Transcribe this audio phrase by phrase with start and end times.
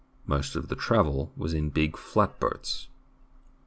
[0.25, 2.87] Most of the travel was in big flatboats.